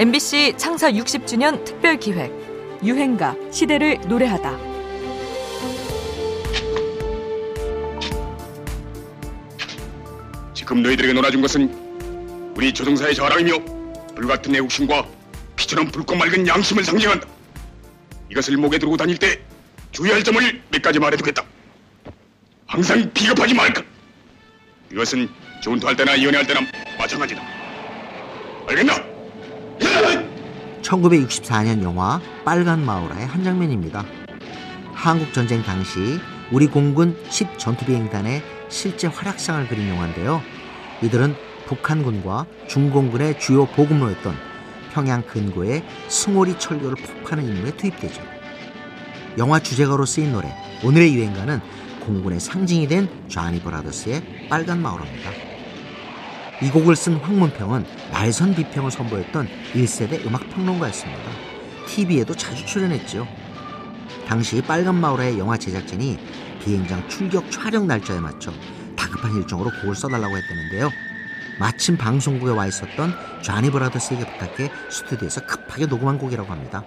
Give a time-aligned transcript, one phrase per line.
[0.00, 2.32] MBC 창사 60주년 특별 기획
[2.82, 4.58] 유행가 시대를 노래하다.
[10.54, 13.58] 지금 너희들에게 놀아준 것은 우리 조정사의 자랑이며
[14.14, 15.06] 불같은 애국심과
[15.56, 17.28] 피처럼 붉고 맑은 양심을 상징한다.
[18.30, 19.38] 이것을 목에 들고 다닐 때
[19.92, 21.44] 주의할 점을 몇 가지 말해두겠다.
[22.64, 23.82] 항상 비겁하지 말까.
[24.90, 25.28] 이것은
[25.62, 26.62] 전투할 때나 연애할 때나
[26.96, 27.42] 마찬가지다.
[28.66, 29.09] 알겠나?
[30.90, 34.04] 1964년 영화 빨간 마우라의 한 장면입니다.
[34.92, 36.18] 한국 전쟁 당시
[36.50, 40.42] 우리 공군 10 전투비행단의 실제 활약상을 그린 영화인데요.
[41.02, 41.34] 이들은
[41.66, 44.34] 북한군과 중공군의 주요 보급로였던
[44.92, 48.20] 평양 근고의 승오리 철교를 폭파하는 임무에 투입되죠.
[49.38, 50.52] 영화 주제가로 쓰인 노래
[50.84, 51.60] 오늘의 유행가는
[52.00, 55.49] 공군의 상징이 된 쟈니 브라더스의 빨간 마우라입니다.
[56.62, 61.22] 이 곡을 쓴 황문평은 날선 비평을 선보였던 1세대 음악 평론가였습니다.
[61.86, 63.26] TV에도 자주 출연했죠.
[64.26, 66.18] 당시 빨간 마우라의 영화 제작진이
[66.62, 68.52] 비행장 출격 촬영 날짜에 맞춰
[68.94, 70.90] 다급한 일정으로 곡을 써달라고 했다는데요.
[71.58, 73.12] 마침 방송국에 와 있었던
[73.42, 76.84] 쟈니 브라더스에게 부탁해 스튜디오에서 급하게 녹음한 곡이라고 합니다.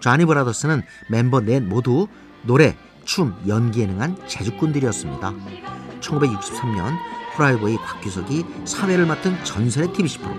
[0.00, 2.08] 쟈니 브라더스는 멤버 넷 모두
[2.42, 5.34] 노래, 춤, 연기에 능한 재주꾼들이었습니다.
[6.00, 6.96] 1963년
[7.34, 10.34] 후라이보이 곽규석이 사회를 맡은 전설의 TVC 프로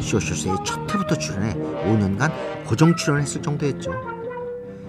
[0.00, 3.92] 쇼쇼스의 첫 회부터 출연해 5년간 고정 출연했을 정도였죠.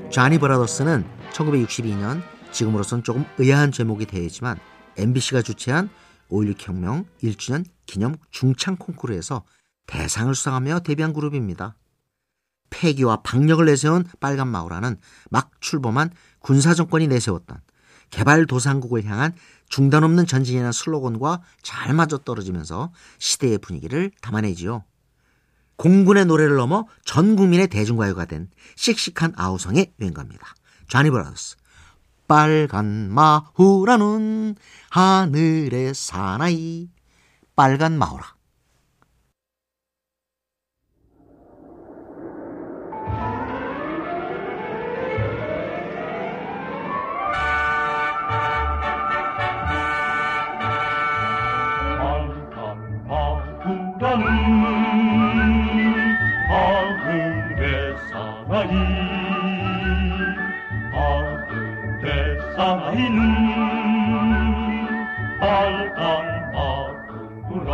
[0.09, 4.57] 쟈니 브라더스는 1962년 지금으로선 조금 의아한 제목이 되지만
[4.97, 5.89] MBC가 주최한
[6.29, 9.43] 5.16 혁명 1주년 기념 중창 콩쿠르에서
[9.87, 11.75] 대상을 수상하며 데뷔한 그룹입니다.
[12.69, 14.97] 폐기와 박력을 내세운 빨간 마우라는
[15.29, 17.59] 막 출범한 군사정권이 내세웠던
[18.11, 19.33] 개발도상국을 향한
[19.69, 24.83] 중단 없는 전진이라는 슬로건과 잘 맞아떨어지면서 시대의 분위기를 담아내지요.
[25.75, 30.55] 공군의 노래를 넘어 전 국민의 대중가요가 된 씩씩한 아우성의 유행가입니다.
[30.89, 31.55] 쟈니 브라더스
[32.27, 34.55] 빨간 마후라는
[34.89, 36.89] 하늘의 사나이
[37.55, 38.38] 빨간 마후라
[62.89, 63.21] 나이는
[65.39, 66.01] 빨간
[66.55, 67.71] 아구라.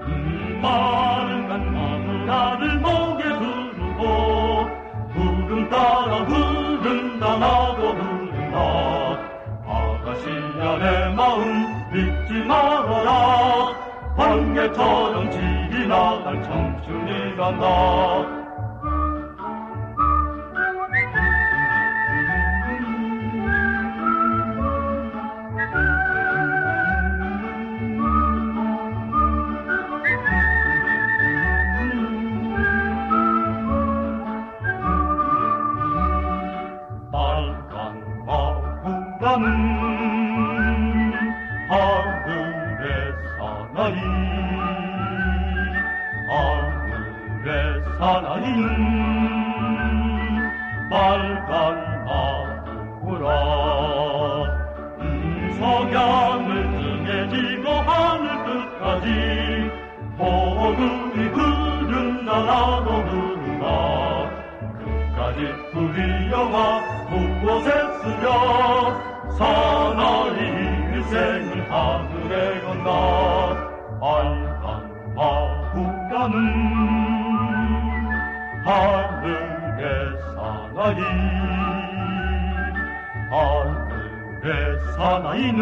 [0.00, 4.66] 음, 빨간 마누라를 목에 두르고
[5.14, 8.56] 구름 따라 흐른다 나도 흐른다.
[9.68, 11.40] 아가씨야 내 마음
[11.94, 13.72] 잊지 말아라.
[14.16, 18.43] 번개처럼 지나갈 청춘이란다
[41.68, 43.96] 하늘의 사나이
[46.28, 47.48] 하늘의
[47.98, 48.64] 사나이는
[50.90, 53.28] 빨간 마구라
[55.00, 55.04] 음,
[55.58, 59.06] 석양을 등에 지고 하늘 끝까지
[60.18, 63.64] 보름이 흐른다 나도 흐른다
[64.78, 65.38] 끝까지
[65.74, 65.96] 우리
[66.30, 67.70] 영화 곳곳에
[68.02, 68.26] 쓰여
[69.38, 70.73] 사나이
[71.04, 72.90] 일생을 하늘에 건다
[74.00, 76.34] 빨간 마구가는
[78.64, 79.82] 하늘의
[80.34, 81.00] 사나이
[83.30, 84.52] 하늘의
[84.96, 85.60] 사나이는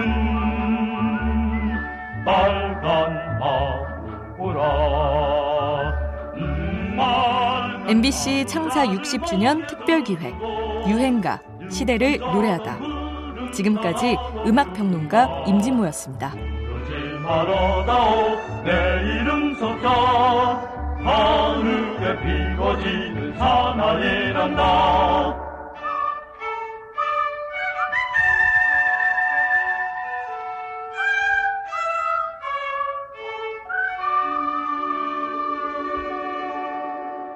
[2.25, 4.61] 빨간 마구라
[6.37, 6.97] 음,
[7.89, 10.35] MBC 창사 60주년 특별 기획
[10.87, 12.92] 유행가 시대를 노래하다.
[13.53, 14.17] 지금까지
[14.47, 16.33] 음악평론가 임진모였습니다.
[21.05, 25.22] 하늘에 피어지는 사나이란다